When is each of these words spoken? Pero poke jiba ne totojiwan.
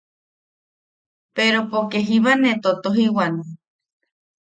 Pero 1.37 1.59
poke 1.71 1.99
jiba 2.07 2.33
ne 2.41 2.51
totojiwan. 2.63 3.33